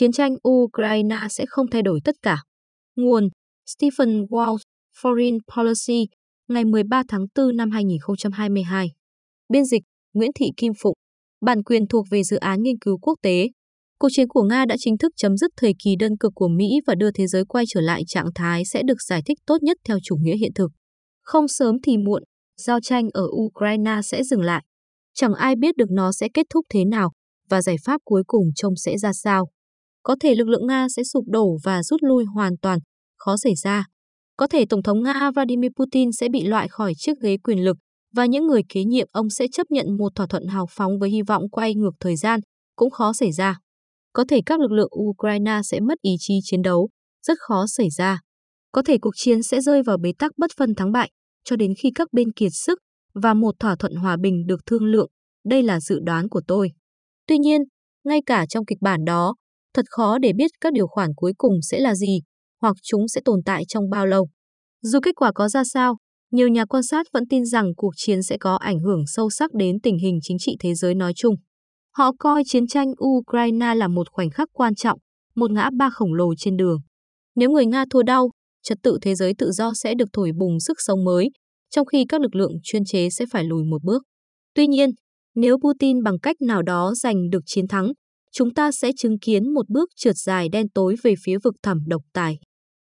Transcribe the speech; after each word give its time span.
chiến 0.00 0.12
tranh 0.12 0.34
Ukraine 0.48 1.16
sẽ 1.30 1.44
không 1.48 1.66
thay 1.70 1.82
đổi 1.82 2.00
tất 2.04 2.14
cả. 2.22 2.42
Nguồn 2.96 3.28
Stephen 3.66 4.22
Walt, 4.24 4.58
Foreign 5.02 5.38
Policy, 5.56 6.06
ngày 6.48 6.64
13 6.64 7.02
tháng 7.08 7.26
4 7.34 7.56
năm 7.56 7.70
2022. 7.70 8.88
Biên 9.48 9.64
dịch 9.64 9.82
Nguyễn 10.14 10.30
Thị 10.34 10.46
Kim 10.56 10.72
Phụng. 10.82 10.94
Bản 11.40 11.62
quyền 11.62 11.86
thuộc 11.86 12.06
về 12.10 12.22
dự 12.22 12.36
án 12.36 12.62
nghiên 12.62 12.78
cứu 12.78 12.98
quốc 12.98 13.14
tế. 13.22 13.48
Cuộc 13.98 14.08
chiến 14.12 14.28
của 14.28 14.42
Nga 14.42 14.64
đã 14.64 14.76
chính 14.78 14.98
thức 14.98 15.12
chấm 15.16 15.36
dứt 15.36 15.50
thời 15.56 15.72
kỳ 15.84 15.96
đơn 15.98 16.16
cực 16.20 16.32
của 16.34 16.48
Mỹ 16.48 16.80
và 16.86 16.94
đưa 16.94 17.10
thế 17.10 17.26
giới 17.26 17.44
quay 17.44 17.64
trở 17.68 17.80
lại 17.80 18.02
trạng 18.06 18.28
thái 18.34 18.64
sẽ 18.64 18.82
được 18.82 19.02
giải 19.08 19.22
thích 19.26 19.38
tốt 19.46 19.62
nhất 19.62 19.76
theo 19.84 19.98
chủ 20.02 20.16
nghĩa 20.16 20.36
hiện 20.36 20.52
thực. 20.54 20.70
Không 21.22 21.48
sớm 21.48 21.76
thì 21.82 21.96
muộn, 21.96 22.22
giao 22.56 22.80
tranh 22.80 23.08
ở 23.12 23.26
Ukraine 23.30 24.00
sẽ 24.04 24.22
dừng 24.22 24.42
lại. 24.42 24.64
Chẳng 25.14 25.34
ai 25.34 25.56
biết 25.56 25.76
được 25.76 25.90
nó 25.90 26.12
sẽ 26.12 26.28
kết 26.34 26.46
thúc 26.50 26.66
thế 26.70 26.84
nào 26.84 27.12
và 27.48 27.62
giải 27.62 27.76
pháp 27.84 28.00
cuối 28.04 28.22
cùng 28.26 28.44
trông 28.54 28.76
sẽ 28.76 28.98
ra 28.98 29.12
sao. 29.12 29.48
Có 30.02 30.16
thể 30.20 30.34
lực 30.34 30.48
lượng 30.48 30.66
Nga 30.66 30.86
sẽ 30.96 31.02
sụp 31.04 31.24
đổ 31.28 31.58
và 31.64 31.82
rút 31.82 32.02
lui 32.02 32.24
hoàn 32.24 32.56
toàn, 32.62 32.78
khó 33.16 33.36
xảy 33.36 33.54
ra. 33.54 33.84
Có 34.36 34.46
thể 34.46 34.64
Tổng 34.68 34.82
thống 34.82 35.02
Nga 35.02 35.30
Vladimir 35.34 35.70
Putin 35.76 36.12
sẽ 36.12 36.28
bị 36.28 36.44
loại 36.44 36.68
khỏi 36.68 36.92
chiếc 36.96 37.12
ghế 37.22 37.36
quyền 37.36 37.64
lực 37.64 37.76
và 38.14 38.26
những 38.26 38.46
người 38.46 38.62
kế 38.68 38.84
nhiệm 38.84 39.06
ông 39.12 39.30
sẽ 39.30 39.46
chấp 39.52 39.70
nhận 39.70 39.96
một 39.96 40.14
thỏa 40.14 40.26
thuận 40.26 40.46
hào 40.46 40.66
phóng 40.70 40.98
với 40.98 41.10
hy 41.10 41.22
vọng 41.22 41.42
quay 41.50 41.74
ngược 41.74 41.94
thời 42.00 42.16
gian, 42.16 42.40
cũng 42.76 42.90
khó 42.90 43.12
xảy 43.12 43.32
ra. 43.32 43.58
Có 44.12 44.24
thể 44.28 44.40
các 44.46 44.60
lực 44.60 44.72
lượng 44.72 44.90
Ukraine 45.00 45.60
sẽ 45.64 45.80
mất 45.80 46.00
ý 46.02 46.12
chí 46.18 46.34
chiến 46.42 46.62
đấu, 46.62 46.88
rất 47.26 47.38
khó 47.38 47.66
xảy 47.66 47.90
ra. 47.90 48.20
Có 48.72 48.82
thể 48.82 48.98
cuộc 48.98 49.14
chiến 49.14 49.42
sẽ 49.42 49.60
rơi 49.60 49.82
vào 49.82 49.98
bế 49.98 50.12
tắc 50.18 50.32
bất 50.38 50.50
phân 50.56 50.74
thắng 50.74 50.92
bại, 50.92 51.10
cho 51.44 51.56
đến 51.56 51.74
khi 51.78 51.90
các 51.94 52.08
bên 52.12 52.32
kiệt 52.32 52.52
sức 52.54 52.78
và 53.14 53.34
một 53.34 53.54
thỏa 53.58 53.76
thuận 53.76 53.94
hòa 53.94 54.16
bình 54.20 54.46
được 54.46 54.60
thương 54.66 54.84
lượng. 54.84 55.08
Đây 55.44 55.62
là 55.62 55.80
dự 55.80 55.98
đoán 56.04 56.28
của 56.28 56.40
tôi. 56.46 56.70
Tuy 57.26 57.38
nhiên, 57.38 57.60
ngay 58.04 58.20
cả 58.26 58.46
trong 58.46 58.64
kịch 58.64 58.78
bản 58.80 59.04
đó, 59.04 59.34
thật 59.74 59.84
khó 59.88 60.18
để 60.18 60.32
biết 60.32 60.50
các 60.60 60.72
điều 60.72 60.86
khoản 60.86 61.10
cuối 61.16 61.32
cùng 61.38 61.54
sẽ 61.62 61.80
là 61.80 61.94
gì, 61.94 62.20
hoặc 62.60 62.76
chúng 62.82 63.08
sẽ 63.08 63.20
tồn 63.24 63.40
tại 63.44 63.64
trong 63.68 63.90
bao 63.90 64.06
lâu. 64.06 64.28
Dù 64.82 65.00
kết 65.02 65.14
quả 65.16 65.32
có 65.34 65.48
ra 65.48 65.64
sao, 65.64 65.96
nhiều 66.30 66.48
nhà 66.48 66.64
quan 66.64 66.82
sát 66.82 67.06
vẫn 67.12 67.28
tin 67.28 67.44
rằng 67.44 67.72
cuộc 67.76 67.92
chiến 67.96 68.22
sẽ 68.22 68.36
có 68.40 68.54
ảnh 68.54 68.80
hưởng 68.80 69.06
sâu 69.06 69.30
sắc 69.30 69.54
đến 69.54 69.80
tình 69.80 69.98
hình 69.98 70.18
chính 70.22 70.36
trị 70.40 70.56
thế 70.60 70.74
giới 70.74 70.94
nói 70.94 71.12
chung. 71.16 71.34
Họ 71.96 72.12
coi 72.18 72.42
chiến 72.46 72.66
tranh 72.66 72.92
Ukraine 73.04 73.74
là 73.74 73.88
một 73.88 74.06
khoảnh 74.10 74.30
khắc 74.30 74.48
quan 74.52 74.74
trọng, 74.74 74.98
một 75.34 75.50
ngã 75.50 75.70
ba 75.78 75.90
khổng 75.90 76.14
lồ 76.14 76.34
trên 76.38 76.56
đường. 76.56 76.78
Nếu 77.34 77.50
người 77.50 77.66
Nga 77.66 77.84
thua 77.90 78.02
đau, 78.02 78.30
trật 78.62 78.78
tự 78.82 78.98
thế 79.02 79.14
giới 79.14 79.34
tự 79.38 79.50
do 79.50 79.72
sẽ 79.74 79.94
được 79.94 80.08
thổi 80.12 80.30
bùng 80.38 80.60
sức 80.60 80.76
sống 80.80 81.04
mới, 81.04 81.30
trong 81.70 81.86
khi 81.86 82.04
các 82.08 82.20
lực 82.20 82.34
lượng 82.34 82.52
chuyên 82.62 82.84
chế 82.84 83.10
sẽ 83.10 83.24
phải 83.32 83.44
lùi 83.44 83.64
một 83.64 83.82
bước. 83.84 84.02
Tuy 84.54 84.66
nhiên, 84.66 84.90
nếu 85.34 85.56
Putin 85.58 86.02
bằng 86.02 86.18
cách 86.18 86.36
nào 86.40 86.62
đó 86.62 86.92
giành 86.94 87.30
được 87.30 87.40
chiến 87.46 87.68
thắng, 87.68 87.92
chúng 88.32 88.54
ta 88.54 88.72
sẽ 88.72 88.90
chứng 88.96 89.18
kiến 89.18 89.54
một 89.54 89.68
bước 89.68 89.88
trượt 89.96 90.16
dài 90.16 90.48
đen 90.48 90.68
tối 90.68 90.96
về 91.02 91.14
phía 91.24 91.38
vực 91.44 91.54
thẳm 91.62 91.78
độc 91.86 92.02
tài. 92.12 92.38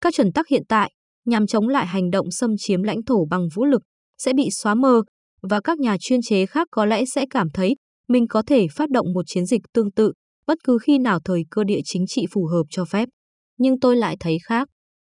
Các 0.01 0.13
chuẩn 0.13 0.31
tắc 0.31 0.47
hiện 0.47 0.63
tại 0.69 0.91
nhằm 1.25 1.47
chống 1.47 1.67
lại 1.67 1.87
hành 1.87 2.09
động 2.11 2.31
xâm 2.31 2.51
chiếm 2.57 2.83
lãnh 2.83 3.03
thổ 3.03 3.25
bằng 3.25 3.47
vũ 3.55 3.65
lực 3.65 3.81
sẽ 4.17 4.33
bị 4.33 4.49
xóa 4.51 4.75
mờ 4.75 5.01
và 5.41 5.61
các 5.63 5.79
nhà 5.79 5.97
chuyên 5.99 6.21
chế 6.21 6.45
khác 6.45 6.67
có 6.71 6.85
lẽ 6.85 7.05
sẽ 7.05 7.25
cảm 7.29 7.49
thấy 7.49 7.75
mình 8.07 8.27
có 8.27 8.41
thể 8.47 8.67
phát 8.67 8.89
động 8.89 9.13
một 9.13 9.23
chiến 9.27 9.45
dịch 9.45 9.61
tương 9.73 9.91
tự 9.91 10.13
bất 10.47 10.57
cứ 10.63 10.77
khi 10.83 10.97
nào 10.97 11.19
thời 11.25 11.43
cơ 11.49 11.63
địa 11.63 11.79
chính 11.85 12.07
trị 12.07 12.25
phù 12.31 12.45
hợp 12.45 12.63
cho 12.69 12.85
phép. 12.85 13.09
Nhưng 13.57 13.79
tôi 13.79 13.95
lại 13.95 14.17
thấy 14.19 14.37
khác. 14.45 14.67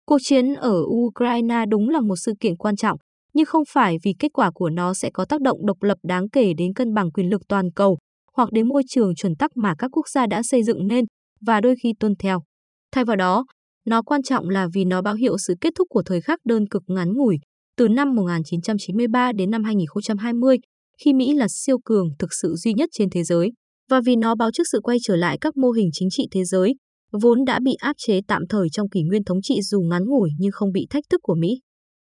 Cuộc 0.05 0.17
chiến 0.23 0.53
ở 0.53 0.81
Ukraine 0.85 1.65
đúng 1.69 1.89
là 1.89 2.01
một 2.01 2.15
sự 2.15 2.33
kiện 2.39 2.57
quan 2.57 2.75
trọng, 2.75 2.97
nhưng 3.33 3.45
không 3.45 3.63
phải 3.73 3.97
vì 4.03 4.13
kết 4.19 4.29
quả 4.33 4.51
của 4.53 4.69
nó 4.69 4.93
sẽ 4.93 5.09
có 5.13 5.25
tác 5.25 5.41
động 5.41 5.65
độc 5.65 5.83
lập 5.83 5.97
đáng 6.03 6.29
kể 6.29 6.53
đến 6.57 6.73
cân 6.73 6.93
bằng 6.93 7.11
quyền 7.11 7.29
lực 7.29 7.41
toàn 7.47 7.71
cầu 7.75 7.97
hoặc 8.41 8.51
đến 8.51 8.67
môi 8.67 8.83
trường 8.87 9.15
chuẩn 9.15 9.35
tắc 9.35 9.57
mà 9.57 9.75
các 9.77 9.91
quốc 9.91 10.09
gia 10.09 10.27
đã 10.27 10.43
xây 10.43 10.63
dựng 10.63 10.87
nên 10.87 11.05
và 11.45 11.61
đôi 11.61 11.75
khi 11.83 11.93
tuân 11.99 12.13
theo. 12.19 12.43
Thay 12.91 13.05
vào 13.05 13.15
đó, 13.15 13.45
nó 13.85 14.01
quan 14.01 14.23
trọng 14.23 14.49
là 14.49 14.67
vì 14.73 14.85
nó 14.85 15.01
báo 15.01 15.13
hiệu 15.13 15.37
sự 15.37 15.55
kết 15.61 15.73
thúc 15.77 15.87
của 15.89 16.03
thời 16.05 16.21
khắc 16.21 16.39
đơn 16.45 16.67
cực 16.67 16.83
ngắn 16.87 17.13
ngủi 17.13 17.37
từ 17.77 17.87
năm 17.87 18.15
1993 18.15 19.31
đến 19.31 19.51
năm 19.51 19.63
2020 19.63 20.57
khi 21.03 21.13
Mỹ 21.13 21.33
là 21.33 21.47
siêu 21.49 21.77
cường 21.85 22.07
thực 22.19 22.33
sự 22.41 22.55
duy 22.55 22.73
nhất 22.73 22.89
trên 22.93 23.09
thế 23.09 23.23
giới 23.23 23.51
và 23.89 24.01
vì 24.05 24.15
nó 24.15 24.35
báo 24.35 24.51
trước 24.51 24.63
sự 24.71 24.79
quay 24.83 24.97
trở 25.03 25.15
lại 25.15 25.37
các 25.41 25.57
mô 25.57 25.71
hình 25.71 25.89
chính 25.93 26.09
trị 26.11 26.27
thế 26.31 26.43
giới 26.43 26.75
vốn 27.21 27.45
đã 27.45 27.59
bị 27.63 27.73
áp 27.73 27.93
chế 27.97 28.19
tạm 28.27 28.41
thời 28.49 28.69
trong 28.71 28.89
kỷ 28.89 29.01
nguyên 29.03 29.23
thống 29.23 29.41
trị 29.43 29.61
dù 29.61 29.81
ngắn 29.81 30.03
ngủi 30.05 30.29
nhưng 30.37 30.51
không 30.51 30.71
bị 30.71 30.87
thách 30.89 31.03
thức 31.09 31.19
của 31.23 31.35
Mỹ. 31.35 31.49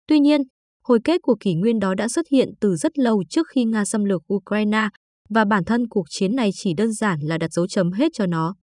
Tuy 0.08 0.20
nhiên, 0.20 0.40
hồi 0.84 0.98
kết 1.04 1.22
của 1.22 1.36
kỷ 1.40 1.54
nguyên 1.54 1.78
đó 1.78 1.94
đã 1.94 2.08
xuất 2.08 2.26
hiện 2.32 2.48
từ 2.60 2.76
rất 2.76 2.98
lâu 2.98 3.22
trước 3.30 3.46
khi 3.54 3.64
Nga 3.64 3.84
xâm 3.84 4.04
lược 4.04 4.22
Ukraine 4.34 4.88
và 5.28 5.44
bản 5.44 5.64
thân 5.64 5.88
cuộc 5.88 6.06
chiến 6.10 6.36
này 6.36 6.50
chỉ 6.54 6.74
đơn 6.74 6.92
giản 6.92 7.20
là 7.20 7.38
đặt 7.38 7.52
dấu 7.52 7.66
chấm 7.66 7.92
hết 7.92 8.08
cho 8.14 8.26
nó. 8.26 8.54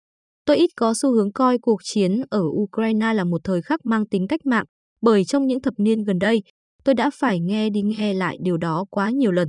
Tôi 0.47 0.57
ít 0.57 0.71
có 0.77 0.95
xu 1.03 1.13
hướng 1.13 1.33
coi 1.33 1.59
cuộc 1.59 1.81
chiến 1.85 2.23
ở 2.31 2.43
Ukraine 2.51 3.15
là 3.15 3.25
một 3.25 3.41
thời 3.45 3.63
khắc 3.63 3.81
mang 3.87 4.07
tính 4.07 4.27
cách 4.29 4.47
mạng, 4.47 4.65
bởi 5.03 5.25
trong 5.25 5.47
những 5.47 5.63
thập 5.63 5.75
niên 5.79 6.03
gần 6.03 6.19
đây, 6.19 6.43
tôi 6.85 6.95
đã 6.95 7.11
phải 7.15 7.41
nghe 7.41 7.71
đi 7.71 7.83
nghe 7.83 8.15
lại 8.15 8.37
điều 8.41 8.57
đó 8.57 8.85
quá 8.91 9.11
nhiều 9.11 9.33
lần. 9.33 9.49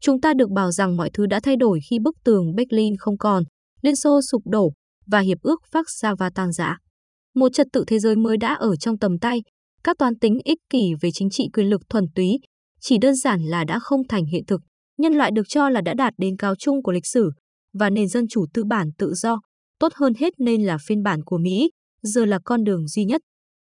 Chúng 0.00 0.20
ta 0.20 0.34
được 0.34 0.50
bảo 0.50 0.72
rằng 0.72 0.96
mọi 0.96 1.10
thứ 1.14 1.26
đã 1.26 1.40
thay 1.40 1.56
đổi 1.56 1.80
khi 1.90 1.98
bức 1.98 2.16
tường 2.24 2.54
Berlin 2.54 2.96
không 2.96 3.18
còn, 3.18 3.44
Liên 3.82 3.96
Xô 3.96 4.20
sụp 4.30 4.42
đổ 4.46 4.72
và 5.06 5.20
Hiệp 5.20 5.38
ước 5.42 5.60
Warsaw 5.72 6.30
tan 6.34 6.52
rã. 6.52 6.76
Một 7.34 7.48
trật 7.52 7.66
tự 7.72 7.84
thế 7.86 7.98
giới 7.98 8.16
mới 8.16 8.36
đã 8.36 8.54
ở 8.54 8.76
trong 8.76 8.98
tầm 8.98 9.18
tay, 9.18 9.42
các 9.84 9.98
toán 9.98 10.18
tính 10.18 10.38
ích 10.44 10.58
kỷ 10.70 10.94
về 11.00 11.10
chính 11.14 11.30
trị 11.30 11.48
quyền 11.52 11.66
lực 11.66 11.80
thuần 11.88 12.04
túy 12.14 12.38
chỉ 12.80 12.98
đơn 12.98 13.14
giản 13.14 13.42
là 13.42 13.64
đã 13.64 13.78
không 13.78 14.00
thành 14.08 14.24
hiện 14.24 14.44
thực. 14.46 14.60
Nhân 15.00 15.12
loại 15.12 15.30
được 15.30 15.48
cho 15.48 15.68
là 15.68 15.80
đã 15.80 15.94
đạt 15.94 16.14
đến 16.18 16.36
cao 16.36 16.54
chung 16.58 16.82
của 16.82 16.92
lịch 16.92 17.06
sử 17.06 17.30
và 17.72 17.90
nền 17.90 18.08
dân 18.08 18.28
chủ 18.28 18.46
tư 18.54 18.64
bản 18.64 18.90
tự 18.98 19.12
do, 19.14 19.40
tốt 19.78 19.92
hơn 19.94 20.12
hết 20.18 20.32
nên 20.38 20.62
là 20.62 20.78
phiên 20.86 21.02
bản 21.02 21.24
của 21.24 21.38
Mỹ, 21.38 21.70
giờ 22.02 22.24
là 22.24 22.38
con 22.44 22.64
đường 22.64 22.88
duy 22.88 23.04
nhất. 23.04 23.20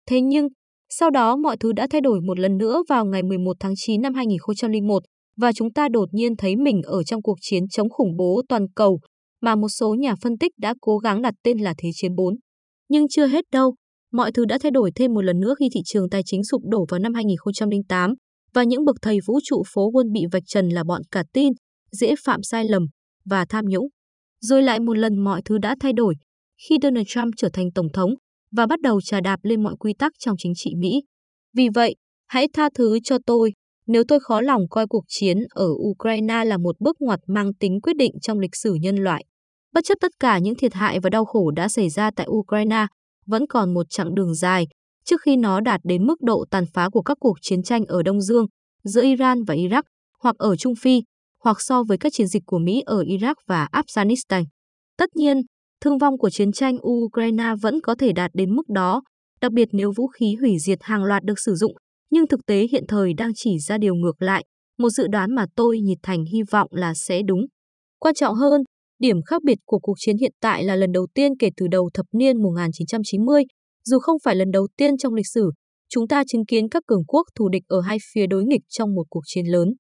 Thế 0.08 0.22
nhưng, 0.22 0.48
sau 0.90 1.10
đó 1.10 1.36
mọi 1.36 1.58
thứ 1.58 1.74
đã 1.74 1.88
thay 1.90 2.02
đổi 2.02 2.22
một 2.22 2.40
lần 2.40 2.58
nữa 2.58 2.84
vào 2.90 3.06
ngày 3.06 3.24
11 3.24 3.58
tháng 3.60 3.74
9 3.76 4.02
năm 4.02 4.14
2001 4.14 5.04
và 5.38 5.54
chúng 5.54 5.74
ta 5.74 5.88
đột 5.90 6.10
nhiên 6.12 6.36
thấy 6.36 6.56
mình 6.56 6.82
ở 6.84 7.04
trong 7.04 7.22
cuộc 7.22 7.38
chiến 7.42 7.64
chống 7.68 7.90
khủng 7.90 8.18
bố 8.18 8.42
toàn 8.50 8.66
cầu 8.76 9.00
mà 9.42 9.56
một 9.56 9.70
số 9.70 9.96
nhà 9.96 10.16
phân 10.22 10.38
tích 10.38 10.52
đã 10.58 10.74
cố 10.82 10.98
gắng 10.98 11.22
đặt 11.22 11.34
tên 11.44 11.58
là 11.58 11.74
Thế 11.78 11.90
chiến 11.94 12.16
4. 12.16 12.36
Nhưng 12.90 13.08
chưa 13.10 13.28
hết 13.28 13.46
đâu, 13.52 13.76
mọi 14.12 14.32
thứ 14.32 14.46
đã 14.46 14.58
thay 14.62 14.72
đổi 14.72 14.92
thêm 14.96 15.14
một 15.14 15.22
lần 15.22 15.40
nữa 15.40 15.56
khi 15.60 15.70
thị 15.74 15.82
trường 15.86 16.10
tài 16.10 16.22
chính 16.26 16.44
sụp 16.44 16.62
đổ 16.66 16.86
vào 16.90 17.00
năm 17.00 17.14
2008 17.14 18.14
và 18.58 18.64
những 18.64 18.86
bậc 18.86 18.96
thầy 19.02 19.20
vũ 19.26 19.40
trụ 19.44 19.64
phố 19.74 19.90
quân 19.94 20.12
bị 20.12 20.26
vạch 20.32 20.44
trần 20.46 20.70
là 20.70 20.84
bọn 20.84 21.02
cả 21.12 21.24
tin, 21.34 21.54
dễ 21.92 22.16
phạm 22.26 22.44
sai 22.44 22.66
lầm 22.70 22.88
và 23.26 23.46
tham 23.50 23.66
nhũng. 23.66 23.88
Rồi 24.42 24.64
lại 24.64 24.80
một 24.80 24.98
lần 24.98 25.24
mọi 25.24 25.42
thứ 25.46 25.58
đã 25.58 25.76
thay 25.80 25.94
đổi 25.94 26.16
khi 26.68 26.78
Donald 26.84 27.08
Trump 27.08 27.34
trở 27.38 27.50
thành 27.54 27.72
tổng 27.76 27.88
thống 27.94 28.14
và 28.52 28.66
bắt 28.66 28.82
đầu 28.82 29.02
trà 29.02 29.22
đạp 29.22 29.40
lên 29.44 29.64
mọi 29.64 29.76
quy 29.80 29.94
tắc 29.94 30.12
trong 30.20 30.36
chính 30.38 30.54
trị 30.56 30.74
Mỹ. 30.78 31.02
Vì 31.54 31.70
vậy, 31.70 31.96
hãy 32.28 32.48
tha 32.54 32.70
thứ 32.76 33.00
cho 33.04 33.18
tôi 33.26 33.54
nếu 33.88 34.04
tôi 34.08 34.20
khó 34.20 34.42
lòng 34.42 34.62
coi 34.70 34.88
cuộc 34.88 35.04
chiến 35.08 35.38
ở 35.50 35.68
Ukraine 35.90 36.46
là 36.46 36.58
một 36.58 36.76
bước 36.80 36.96
ngoặt 37.00 37.20
mang 37.28 37.54
tính 37.54 37.82
quyết 37.82 37.98
định 37.98 38.12
trong 38.22 38.40
lịch 38.40 38.56
sử 38.56 38.74
nhân 38.74 38.96
loại. 38.96 39.26
Bất 39.74 39.82
chấp 39.84 39.98
tất 40.02 40.12
cả 40.20 40.40
những 40.40 40.56
thiệt 40.56 40.74
hại 40.74 41.00
và 41.00 41.10
đau 41.10 41.26
khổ 41.26 41.52
đã 41.52 41.68
xảy 41.68 41.90
ra 41.90 42.12
tại 42.16 42.28
Ukraine, 42.30 42.86
vẫn 43.26 43.48
còn 43.48 43.74
một 43.74 43.86
chặng 43.90 44.16
đường 44.16 44.36
dài 44.36 44.68
trước 45.08 45.22
khi 45.22 45.38
nó 45.38 45.60
đạt 45.60 45.82
đến 45.84 46.08
mức 46.08 46.22
độ 46.22 46.46
tàn 46.52 46.64
phá 46.74 46.90
của 46.90 47.02
các 47.02 47.18
cuộc 47.20 47.38
chiến 47.42 47.64
tranh 47.64 47.86
ở 47.86 48.04
Đông 48.04 48.22
Dương, 48.22 48.46
giữa 48.84 49.04
Iran 49.04 49.44
và 49.44 49.56
Iraq, 49.56 49.84
hoặc 50.24 50.36
ở 50.38 50.56
Trung 50.56 50.76
Phi, 50.76 51.02
hoặc 51.44 51.58
so 51.60 51.84
với 51.84 51.98
các 51.98 52.14
chiến 52.14 52.28
dịch 52.28 52.44
của 52.46 52.60
Mỹ 52.60 52.82
ở 52.86 53.02
Iraq 53.02 53.36
và 53.48 53.68
Afghanistan. 53.72 54.44
Tất 54.98 55.10
nhiên, 55.16 55.42
thương 55.82 55.98
vong 55.98 56.18
của 56.18 56.30
chiến 56.30 56.52
tranh 56.52 56.78
Ukraine 56.88 57.54
vẫn 57.62 57.82
có 57.82 57.96
thể 57.96 58.12
đạt 58.14 58.32
đến 58.34 58.56
mức 58.56 58.70
đó, 58.70 59.02
đặc 59.42 59.52
biệt 59.52 59.70
nếu 59.72 59.92
vũ 59.96 60.08
khí 60.08 60.36
hủy 60.42 60.60
diệt 60.60 60.80
hàng 60.82 61.04
loạt 61.04 61.24
được 61.24 61.40
sử 61.40 61.56
dụng, 61.56 61.74
nhưng 62.10 62.28
thực 62.28 62.46
tế 62.46 62.68
hiện 62.72 62.84
thời 62.88 63.14
đang 63.14 63.32
chỉ 63.36 63.60
ra 63.60 63.78
điều 63.78 63.96
ngược 63.96 64.22
lại, 64.22 64.46
một 64.78 64.90
dự 64.90 65.08
đoán 65.08 65.36
mà 65.36 65.46
tôi 65.56 65.80
nhiệt 65.80 65.98
thành 66.04 66.26
hy 66.34 66.40
vọng 66.52 66.68
là 66.72 66.94
sẽ 66.94 67.22
đúng. 67.28 67.42
Quan 68.00 68.16
trọng 68.16 68.36
hơn, 68.36 68.62
điểm 69.00 69.22
khác 69.22 69.44
biệt 69.44 69.58
của 69.66 69.80
cuộc 69.80 69.96
chiến 69.98 70.18
hiện 70.18 70.32
tại 70.42 70.64
là 70.64 70.76
lần 70.76 70.92
đầu 70.92 71.08
tiên 71.14 71.32
kể 71.40 71.50
từ 71.58 71.68
đầu 71.68 71.90
thập 71.94 72.06
niên 72.12 72.44
1990, 72.44 73.44
dù 73.88 74.00
không 74.00 74.18
phải 74.24 74.36
lần 74.36 74.52
đầu 74.52 74.68
tiên 74.78 74.98
trong 74.98 75.14
lịch 75.14 75.28
sử, 75.34 75.52
chúng 75.90 76.08
ta 76.08 76.24
chứng 76.28 76.46
kiến 76.46 76.70
các 76.70 76.84
cường 76.88 77.06
quốc 77.06 77.28
thù 77.36 77.50
địch 77.50 77.64
ở 77.68 77.82
hai 77.82 77.98
phía 78.14 78.28
đối 78.28 78.46
nghịch 78.46 78.62
trong 78.70 78.96
một 78.96 79.04
cuộc 79.10 79.22
chiến 79.26 79.46
lớn. 79.46 79.74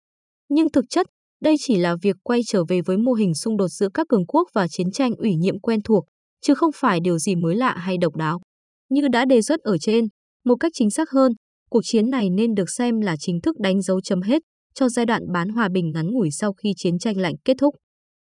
Nhưng 0.50 0.72
thực 0.72 0.86
chất, 0.90 1.08
đây 1.42 1.56
chỉ 1.60 1.78
là 1.78 1.96
việc 2.02 2.16
quay 2.24 2.42
trở 2.48 2.64
về 2.70 2.82
với 2.86 2.98
mô 2.98 3.14
hình 3.14 3.34
xung 3.34 3.58
đột 3.58 3.68
giữa 3.68 3.90
các 3.94 4.08
cường 4.10 4.26
quốc 4.26 4.48
và 4.54 4.68
chiến 4.68 4.92
tranh 4.92 5.12
ủy 5.16 5.36
nhiệm 5.36 5.60
quen 5.60 5.82
thuộc, 5.82 6.06
chứ 6.42 6.56
không 6.56 6.72
phải 6.76 7.00
điều 7.00 7.18
gì 7.18 7.36
mới 7.36 7.56
lạ 7.56 7.76
hay 7.78 7.98
độc 7.98 8.16
đáo. 8.16 8.42
Như 8.90 9.08
đã 9.12 9.26
đề 9.26 9.42
xuất 9.42 9.60
ở 9.60 9.78
trên, 9.78 10.06
một 10.46 10.56
cách 10.60 10.72
chính 10.76 10.90
xác 10.90 11.10
hơn, 11.10 11.32
cuộc 11.70 11.82
chiến 11.84 12.10
này 12.10 12.30
nên 12.30 12.54
được 12.54 12.70
xem 12.70 13.00
là 13.00 13.16
chính 13.20 13.42
thức 13.42 13.60
đánh 13.60 13.82
dấu 13.82 14.02
chấm 14.02 14.22
hết 14.22 14.42
cho 14.74 14.90
giai 14.90 15.06
đoạn 15.06 15.22
bán 15.34 15.50
hòa 15.50 15.70
bình 15.72 15.92
ngắn 15.92 16.08
ngủi 16.12 16.32
sau 16.32 16.54
khi 16.54 16.74
chiến 16.78 17.00
tranh 17.00 17.18
lạnh 17.18 17.36
kết 17.46 17.54
thúc. 17.60 17.76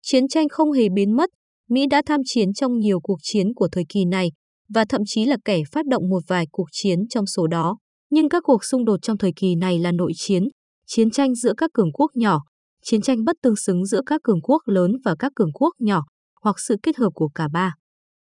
Chiến 0.01 0.27
tranh 0.27 0.49
không 0.49 0.71
hề 0.71 0.89
biến 0.89 1.15
mất, 1.15 1.29
Mỹ 1.69 1.87
đã 1.89 2.01
tham 2.05 2.21
chiến 2.25 2.53
trong 2.53 2.79
nhiều 2.79 2.99
cuộc 2.99 3.17
chiến 3.21 3.53
của 3.53 3.67
thời 3.71 3.83
kỳ 3.89 4.05
này 4.05 4.29
và 4.73 4.85
thậm 4.89 5.01
chí 5.05 5.25
là 5.25 5.37
kẻ 5.45 5.61
phát 5.71 5.85
động 5.85 6.09
một 6.09 6.23
vài 6.27 6.45
cuộc 6.51 6.67
chiến 6.71 7.07
trong 7.09 7.25
số 7.25 7.47
đó. 7.47 7.77
Nhưng 8.09 8.29
các 8.29 8.43
cuộc 8.45 8.65
xung 8.65 8.85
đột 8.85 8.99
trong 9.01 9.17
thời 9.17 9.31
kỳ 9.35 9.55
này 9.55 9.79
là 9.79 9.91
nội 9.91 10.11
chiến, 10.15 10.47
chiến 10.87 11.11
tranh 11.11 11.35
giữa 11.35 11.53
các 11.57 11.69
cường 11.73 11.91
quốc 11.91 12.11
nhỏ, 12.15 12.39
chiến 12.83 13.01
tranh 13.01 13.23
bất 13.23 13.35
tương 13.41 13.55
xứng 13.55 13.85
giữa 13.85 14.01
các 14.05 14.21
cường 14.23 14.41
quốc 14.41 14.61
lớn 14.65 14.91
và 15.05 15.15
các 15.19 15.31
cường 15.35 15.53
quốc 15.53 15.73
nhỏ, 15.79 16.03
hoặc 16.41 16.59
sự 16.59 16.75
kết 16.83 16.97
hợp 16.97 17.09
của 17.13 17.29
cả 17.35 17.47
ba. 17.53 17.73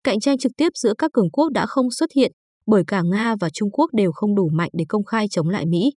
Cạnh 0.04 0.20
tranh 0.20 0.38
trực 0.38 0.52
tiếp 0.56 0.68
giữa 0.74 0.94
các 0.98 1.12
cường 1.12 1.30
quốc 1.30 1.52
đã 1.52 1.66
không 1.66 1.90
xuất 1.90 2.12
hiện 2.16 2.32
bởi 2.66 2.82
cả 2.86 3.02
Nga 3.02 3.34
và 3.40 3.50
Trung 3.50 3.70
Quốc 3.70 3.90
đều 3.94 4.12
không 4.12 4.34
đủ 4.34 4.48
mạnh 4.52 4.70
để 4.72 4.84
công 4.88 5.04
khai 5.04 5.26
chống 5.30 5.48
lại 5.48 5.66
Mỹ. 5.66 5.92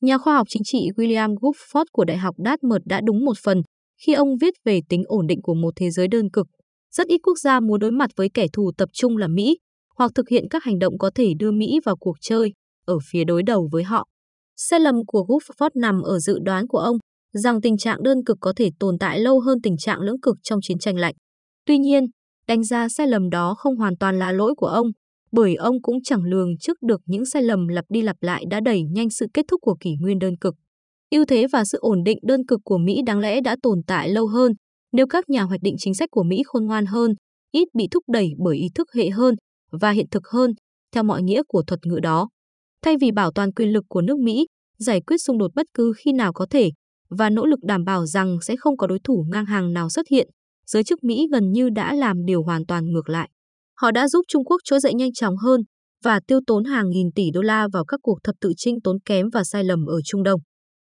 Nhà 0.00 0.18
khoa 0.18 0.34
học 0.34 0.46
chính 0.50 0.62
trị 0.64 0.78
William 0.96 1.34
gufford 1.34 1.84
của 1.92 2.04
Đại 2.04 2.16
học 2.16 2.34
Dartmouth 2.44 2.82
đã 2.84 3.00
đúng 3.04 3.24
một 3.24 3.38
phần 3.44 3.62
khi 4.06 4.12
ông 4.12 4.28
viết 4.40 4.54
về 4.64 4.80
tính 4.88 5.02
ổn 5.06 5.26
định 5.26 5.42
của 5.42 5.54
một 5.54 5.70
thế 5.76 5.90
giới 5.90 6.08
đơn 6.08 6.30
cực. 6.30 6.46
Rất 6.92 7.06
ít 7.06 7.18
quốc 7.22 7.38
gia 7.38 7.60
muốn 7.60 7.80
đối 7.80 7.90
mặt 7.90 8.10
với 8.16 8.28
kẻ 8.34 8.46
thù 8.52 8.70
tập 8.78 8.88
trung 8.92 9.16
là 9.16 9.28
Mỹ 9.28 9.58
hoặc 9.98 10.10
thực 10.14 10.28
hiện 10.28 10.44
các 10.50 10.64
hành 10.64 10.78
động 10.78 10.98
có 10.98 11.10
thể 11.14 11.32
đưa 11.38 11.50
Mỹ 11.50 11.78
vào 11.84 11.96
cuộc 11.96 12.16
chơi 12.20 12.52
ở 12.86 12.98
phía 13.10 13.24
đối 13.24 13.42
đầu 13.42 13.68
với 13.72 13.82
họ. 13.82 14.06
Sai 14.56 14.80
lầm 14.80 14.94
của 15.06 15.26
Woodford 15.28 15.70
nằm 15.74 16.02
ở 16.02 16.18
dự 16.18 16.38
đoán 16.42 16.66
của 16.66 16.78
ông 16.78 16.96
rằng 17.32 17.60
tình 17.60 17.76
trạng 17.76 18.02
đơn 18.02 18.18
cực 18.26 18.38
có 18.40 18.52
thể 18.56 18.70
tồn 18.80 18.98
tại 18.98 19.20
lâu 19.20 19.40
hơn 19.40 19.58
tình 19.62 19.76
trạng 19.76 20.00
lưỡng 20.00 20.20
cực 20.20 20.36
trong 20.42 20.58
chiến 20.62 20.78
tranh 20.78 20.96
lạnh. 20.96 21.14
Tuy 21.66 21.78
nhiên, 21.78 22.04
đánh 22.46 22.64
giá 22.64 22.88
sai 22.88 23.06
lầm 23.06 23.30
đó 23.30 23.54
không 23.58 23.76
hoàn 23.76 23.96
toàn 23.96 24.18
là 24.18 24.32
lỗi 24.32 24.54
của 24.56 24.66
ông, 24.66 24.86
bởi 25.32 25.54
ông 25.54 25.82
cũng 25.82 26.02
chẳng 26.02 26.22
lường 26.22 26.58
trước 26.58 26.82
được 26.82 27.00
những 27.06 27.24
sai 27.26 27.42
lầm 27.42 27.68
lặp 27.68 27.84
đi 27.88 28.02
lặp 28.02 28.16
lại 28.20 28.44
đã 28.50 28.60
đẩy 28.64 28.82
nhanh 28.82 29.10
sự 29.10 29.26
kết 29.34 29.44
thúc 29.48 29.60
của 29.60 29.76
kỷ 29.80 29.90
nguyên 30.00 30.18
đơn 30.18 30.36
cực. 30.36 30.54
ưu 31.10 31.24
thế 31.24 31.46
và 31.52 31.64
sự 31.64 31.78
ổn 31.80 32.02
định 32.04 32.18
đơn 32.22 32.46
cực 32.46 32.60
của 32.64 32.78
Mỹ 32.78 33.00
đáng 33.06 33.18
lẽ 33.18 33.40
đã 33.40 33.56
tồn 33.62 33.78
tại 33.86 34.08
lâu 34.08 34.26
hơn 34.26 34.52
nếu 34.92 35.06
các 35.06 35.30
nhà 35.30 35.42
hoạch 35.42 35.60
định 35.62 35.74
chính 35.78 35.94
sách 35.94 36.08
của 36.10 36.22
Mỹ 36.22 36.42
khôn 36.46 36.66
ngoan 36.66 36.86
hơn, 36.86 37.14
ít 37.52 37.68
bị 37.74 37.88
thúc 37.90 38.04
đẩy 38.12 38.30
bởi 38.38 38.56
ý 38.56 38.68
thức 38.74 38.88
hệ 38.94 39.10
hơn 39.10 39.34
và 39.70 39.90
hiện 39.90 40.06
thực 40.10 40.28
hơn, 40.28 40.50
theo 40.92 41.02
mọi 41.02 41.22
nghĩa 41.22 41.42
của 41.48 41.62
thuật 41.62 41.86
ngữ 41.86 41.98
đó. 42.02 42.28
Thay 42.84 42.96
vì 43.00 43.10
bảo 43.10 43.32
toàn 43.32 43.52
quyền 43.52 43.72
lực 43.72 43.84
của 43.88 44.00
nước 44.00 44.18
Mỹ, 44.18 44.46
giải 44.78 45.00
quyết 45.00 45.16
xung 45.18 45.38
đột 45.38 45.50
bất 45.54 45.66
cứ 45.74 45.92
khi 45.98 46.12
nào 46.12 46.32
có 46.32 46.46
thể 46.50 46.70
và 47.10 47.30
nỗ 47.30 47.46
lực 47.46 47.58
đảm 47.62 47.84
bảo 47.84 48.06
rằng 48.06 48.38
sẽ 48.42 48.56
không 48.56 48.76
có 48.76 48.86
đối 48.86 48.98
thủ 49.04 49.24
ngang 49.28 49.44
hàng 49.44 49.72
nào 49.72 49.88
xuất 49.88 50.08
hiện, 50.10 50.28
giới 50.66 50.84
chức 50.84 51.04
Mỹ 51.04 51.26
gần 51.32 51.52
như 51.52 51.68
đã 51.70 51.94
làm 51.94 52.24
điều 52.24 52.42
hoàn 52.42 52.66
toàn 52.66 52.92
ngược 52.92 53.08
lại. 53.08 53.30
Họ 53.80 53.90
đã 53.90 54.08
giúp 54.08 54.24
Trung 54.28 54.44
Quốc 54.44 54.60
trỗi 54.64 54.80
dậy 54.80 54.94
nhanh 54.94 55.12
chóng 55.12 55.36
hơn 55.36 55.60
và 56.04 56.20
tiêu 56.26 56.40
tốn 56.46 56.64
hàng 56.64 56.90
nghìn 56.90 57.12
tỷ 57.12 57.30
đô 57.30 57.40
la 57.40 57.68
vào 57.72 57.84
các 57.84 58.00
cuộc 58.02 58.18
thập 58.24 58.34
tự 58.40 58.52
chinh 58.56 58.80
tốn 58.80 58.96
kém 59.04 59.26
và 59.32 59.44
sai 59.44 59.64
lầm 59.64 59.86
ở 59.86 60.00
Trung 60.04 60.22
Đông. 60.22 60.40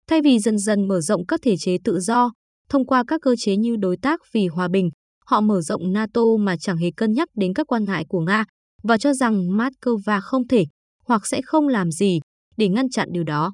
Thay 0.10 0.22
vì 0.22 0.40
dần 0.40 0.58
dần 0.58 0.88
mở 0.88 1.02
rộng 1.02 1.26
các 1.26 1.40
thể 1.44 1.56
chế 1.60 1.78
tự 1.84 2.00
do, 2.00 2.32
thông 2.70 2.86
qua 2.86 3.04
các 3.08 3.22
cơ 3.22 3.36
chế 3.38 3.56
như 3.56 3.76
đối 3.76 3.98
tác 3.98 4.20
vì 4.34 4.48
hòa 4.48 4.68
bình, 4.68 4.90
họ 5.26 5.42
mở 5.42 5.62
rộng 5.62 5.94
NATO 5.94 6.22
mà 6.40 6.58
chẳng 6.58 6.78
hề 6.78 6.92
cân 6.98 7.14
nhắc 7.14 7.30
đến 7.36 7.54
các 7.54 7.68
quan 7.68 7.84
ngại 7.84 8.06
của 8.10 8.20
Nga 8.20 8.46
và 8.88 8.98
cho 8.98 9.14
rằng 9.14 9.48
Moscow 9.48 10.22
không 10.22 10.48
thể 10.48 10.66
hoặc 11.06 11.28
sẽ 11.28 11.42
không 11.46 11.68
làm 11.68 11.92
gì 11.92 12.20
để 12.58 12.68
ngăn 12.68 12.90
chặn 12.90 13.08
điều 13.12 13.24
đó. 13.24 13.54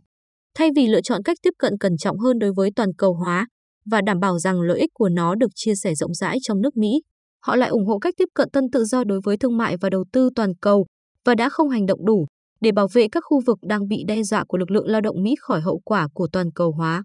Thay 0.57 0.69
vì 0.75 0.87
lựa 0.87 1.01
chọn 1.01 1.23
cách 1.23 1.37
tiếp 1.41 1.53
cận 1.57 1.77
cẩn 1.79 1.97
trọng 1.97 2.19
hơn 2.19 2.39
đối 2.39 2.53
với 2.53 2.69
toàn 2.75 2.89
cầu 2.97 3.13
hóa 3.13 3.47
và 3.85 4.01
đảm 4.01 4.19
bảo 4.19 4.39
rằng 4.39 4.61
lợi 4.61 4.79
ích 4.79 4.89
của 4.93 5.09
nó 5.09 5.35
được 5.35 5.51
chia 5.55 5.75
sẻ 5.75 5.95
rộng 5.95 6.13
rãi 6.13 6.37
trong 6.41 6.61
nước 6.61 6.77
Mỹ, 6.77 7.01
họ 7.45 7.55
lại 7.55 7.69
ủng 7.69 7.85
hộ 7.85 7.99
cách 7.99 8.13
tiếp 8.17 8.27
cận 8.33 8.49
tân 8.49 8.63
tự 8.71 8.83
do 8.85 9.03
đối 9.03 9.21
với 9.23 9.37
thương 9.37 9.57
mại 9.57 9.77
và 9.81 9.89
đầu 9.89 10.05
tư 10.13 10.29
toàn 10.35 10.55
cầu 10.61 10.85
và 11.25 11.35
đã 11.35 11.49
không 11.49 11.69
hành 11.69 11.85
động 11.85 12.05
đủ 12.05 12.25
để 12.61 12.71
bảo 12.71 12.87
vệ 12.93 13.07
các 13.11 13.23
khu 13.25 13.41
vực 13.45 13.57
đang 13.61 13.87
bị 13.87 14.03
đe 14.07 14.23
dọa 14.23 14.43
của 14.47 14.57
lực 14.57 14.71
lượng 14.71 14.87
lao 14.87 15.01
động 15.01 15.23
Mỹ 15.23 15.35
khỏi 15.39 15.61
hậu 15.61 15.81
quả 15.85 16.07
của 16.13 16.27
toàn 16.31 16.51
cầu 16.55 16.71
hóa. 16.71 17.03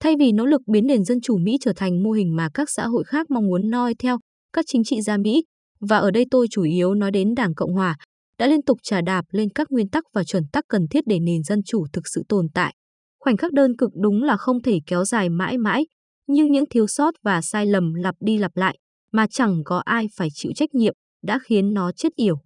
Thay 0.00 0.16
vì 0.18 0.32
nỗ 0.32 0.46
lực 0.46 0.60
biến 0.66 0.86
nền 0.86 1.04
dân 1.04 1.20
chủ 1.20 1.36
Mỹ 1.38 1.56
trở 1.60 1.72
thành 1.76 2.02
mô 2.02 2.10
hình 2.10 2.36
mà 2.36 2.48
các 2.54 2.70
xã 2.70 2.86
hội 2.86 3.04
khác 3.04 3.30
mong 3.30 3.46
muốn 3.46 3.70
noi 3.70 3.94
theo, 3.98 4.18
các 4.52 4.64
chính 4.68 4.84
trị 4.84 5.00
gia 5.00 5.16
Mỹ, 5.16 5.44
và 5.80 5.98
ở 5.98 6.10
đây 6.10 6.24
tôi 6.30 6.46
chủ 6.50 6.62
yếu 6.62 6.94
nói 6.94 7.10
đến 7.10 7.34
Đảng 7.34 7.54
Cộng 7.54 7.72
Hòa, 7.72 7.96
đã 8.38 8.46
liên 8.46 8.62
tục 8.62 8.78
trả 8.82 9.00
đạp 9.00 9.24
lên 9.30 9.48
các 9.50 9.66
nguyên 9.70 9.88
tắc 9.88 10.04
và 10.12 10.24
chuẩn 10.24 10.42
tắc 10.52 10.64
cần 10.68 10.88
thiết 10.90 11.06
để 11.06 11.18
nền 11.18 11.42
dân 11.42 11.62
chủ 11.66 11.86
thực 11.92 12.02
sự 12.14 12.22
tồn 12.28 12.46
tại. 12.54 12.74
Khoảnh 13.20 13.36
khắc 13.36 13.52
đơn 13.52 13.76
cực 13.76 13.90
đúng 14.02 14.22
là 14.22 14.36
không 14.36 14.62
thể 14.62 14.78
kéo 14.86 15.04
dài 15.04 15.28
mãi 15.28 15.58
mãi, 15.58 15.86
nhưng 16.26 16.52
những 16.52 16.64
thiếu 16.70 16.86
sót 16.86 17.14
và 17.22 17.40
sai 17.40 17.66
lầm 17.66 17.94
lặp 17.94 18.14
đi 18.20 18.38
lặp 18.38 18.56
lại 18.56 18.78
mà 19.12 19.26
chẳng 19.30 19.62
có 19.64 19.82
ai 19.84 20.06
phải 20.16 20.28
chịu 20.34 20.52
trách 20.56 20.74
nhiệm 20.74 20.94
đã 21.22 21.38
khiến 21.44 21.74
nó 21.74 21.92
chết 21.92 22.08
yểu. 22.16 22.36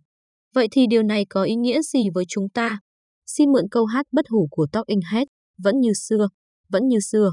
Vậy 0.54 0.68
thì 0.70 0.86
điều 0.86 1.02
này 1.02 1.24
có 1.30 1.42
ý 1.42 1.54
nghĩa 1.54 1.82
gì 1.82 2.04
với 2.14 2.24
chúng 2.28 2.48
ta? 2.48 2.78
Xin 3.26 3.52
mượn 3.52 3.64
câu 3.70 3.84
hát 3.84 4.06
bất 4.12 4.28
hủ 4.28 4.48
của 4.50 4.66
Talking 4.72 5.00
Head, 5.12 5.26
vẫn 5.62 5.80
như 5.80 5.92
xưa, 5.92 6.28
vẫn 6.68 6.88
như 6.88 6.98
xưa. 7.00 7.32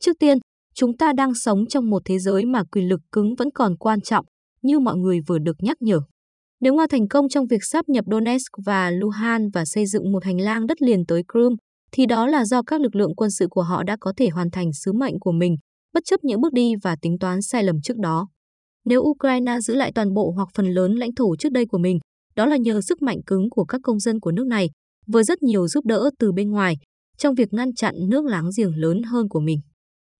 Trước 0.00 0.12
tiên, 0.18 0.38
chúng 0.74 0.96
ta 0.96 1.12
đang 1.12 1.34
sống 1.34 1.66
trong 1.66 1.90
một 1.90 2.02
thế 2.04 2.18
giới 2.18 2.44
mà 2.44 2.64
quyền 2.64 2.88
lực 2.88 3.00
cứng 3.12 3.34
vẫn 3.34 3.48
còn 3.54 3.76
quan 3.76 4.00
trọng, 4.00 4.26
như 4.62 4.78
mọi 4.78 4.96
người 4.96 5.20
vừa 5.26 5.38
được 5.38 5.56
nhắc 5.62 5.76
nhở. 5.80 6.00
Nếu 6.60 6.74
Nga 6.74 6.86
thành 6.90 7.08
công 7.08 7.28
trong 7.28 7.46
việc 7.46 7.64
sáp 7.64 7.88
nhập 7.88 8.04
Donetsk 8.10 8.52
và 8.66 8.90
Luhansk 8.90 9.54
và 9.54 9.64
xây 9.64 9.86
dựng 9.86 10.12
một 10.12 10.24
hành 10.24 10.40
lang 10.40 10.66
đất 10.66 10.82
liền 10.82 11.06
tới 11.06 11.22
Crimea, 11.32 11.56
thì 11.92 12.06
đó 12.06 12.26
là 12.26 12.44
do 12.44 12.62
các 12.62 12.80
lực 12.80 12.94
lượng 12.94 13.14
quân 13.16 13.30
sự 13.30 13.46
của 13.50 13.62
họ 13.62 13.82
đã 13.82 13.96
có 14.00 14.12
thể 14.16 14.28
hoàn 14.28 14.50
thành 14.50 14.72
sứ 14.72 14.92
mệnh 14.92 15.20
của 15.20 15.32
mình, 15.32 15.56
bất 15.94 16.04
chấp 16.04 16.24
những 16.24 16.40
bước 16.40 16.52
đi 16.52 16.72
và 16.82 16.96
tính 17.02 17.18
toán 17.18 17.42
sai 17.42 17.64
lầm 17.64 17.80
trước 17.82 17.96
đó. 17.96 18.28
Nếu 18.84 19.00
Ukraine 19.00 19.60
giữ 19.60 19.74
lại 19.74 19.92
toàn 19.94 20.14
bộ 20.14 20.32
hoặc 20.36 20.48
phần 20.54 20.66
lớn 20.66 20.92
lãnh 20.92 21.14
thổ 21.14 21.36
trước 21.36 21.52
đây 21.52 21.66
của 21.66 21.78
mình, 21.78 21.98
đó 22.36 22.46
là 22.46 22.56
nhờ 22.56 22.80
sức 22.80 23.02
mạnh 23.02 23.18
cứng 23.26 23.50
của 23.50 23.64
các 23.64 23.80
công 23.84 24.00
dân 24.00 24.20
của 24.20 24.32
nước 24.32 24.46
này, 24.46 24.70
với 25.06 25.24
rất 25.24 25.42
nhiều 25.42 25.68
giúp 25.68 25.84
đỡ 25.84 26.10
từ 26.18 26.32
bên 26.32 26.50
ngoài, 26.50 26.76
trong 27.18 27.34
việc 27.34 27.52
ngăn 27.52 27.74
chặn 27.74 27.94
nước 28.08 28.24
láng 28.24 28.50
giềng 28.56 28.76
lớn 28.76 29.02
hơn 29.02 29.28
của 29.28 29.40
mình. 29.40 29.60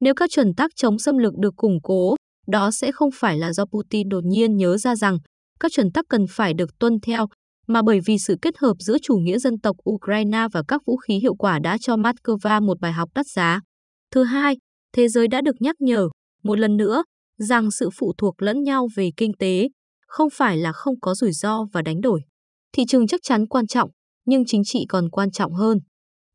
Nếu 0.00 0.14
các 0.14 0.30
chuẩn 0.30 0.54
tắc 0.54 0.70
chống 0.76 0.98
xâm 0.98 1.18
lược 1.18 1.38
được 1.38 1.56
củng 1.56 1.78
cố, 1.82 2.16
đó 2.50 2.70
sẽ 2.70 2.92
không 2.92 3.10
phải 3.14 3.38
là 3.38 3.52
do 3.52 3.64
Putin 3.64 4.08
đột 4.08 4.24
nhiên 4.24 4.56
nhớ 4.56 4.76
ra 4.76 4.96
rằng 4.96 5.18
các 5.60 5.72
chuẩn 5.72 5.92
tắc 5.92 6.04
cần 6.08 6.26
phải 6.30 6.54
được 6.54 6.78
tuân 6.78 7.00
theo, 7.00 7.26
mà 7.66 7.82
bởi 7.82 8.00
vì 8.06 8.18
sự 8.18 8.36
kết 8.42 8.58
hợp 8.58 8.74
giữa 8.78 8.96
chủ 9.02 9.16
nghĩa 9.16 9.38
dân 9.38 9.58
tộc 9.58 9.76
Ukraine 9.90 10.46
và 10.52 10.62
các 10.68 10.82
vũ 10.86 10.96
khí 10.96 11.14
hiệu 11.14 11.34
quả 11.34 11.58
đã 11.58 11.78
cho 11.80 11.96
Moscow 11.96 12.66
một 12.66 12.80
bài 12.80 12.92
học 12.92 13.08
đắt 13.14 13.26
giá. 13.26 13.60
Thứ 14.10 14.24
hai, 14.24 14.56
thế 14.92 15.08
giới 15.08 15.28
đã 15.28 15.40
được 15.40 15.56
nhắc 15.60 15.76
nhở, 15.78 16.08
một 16.42 16.58
lần 16.58 16.76
nữa, 16.76 17.02
rằng 17.38 17.70
sự 17.70 17.90
phụ 17.98 18.12
thuộc 18.18 18.42
lẫn 18.42 18.62
nhau 18.62 18.88
về 18.96 19.10
kinh 19.16 19.32
tế 19.38 19.68
không 20.06 20.28
phải 20.32 20.56
là 20.56 20.72
không 20.72 21.00
có 21.00 21.14
rủi 21.14 21.32
ro 21.32 21.64
và 21.72 21.82
đánh 21.82 22.00
đổi. 22.00 22.20
Thị 22.72 22.82
trường 22.88 23.06
chắc 23.06 23.20
chắn 23.22 23.46
quan 23.46 23.66
trọng, 23.66 23.90
nhưng 24.26 24.44
chính 24.46 24.64
trị 24.64 24.84
còn 24.88 25.10
quan 25.10 25.30
trọng 25.30 25.54
hơn. 25.54 25.78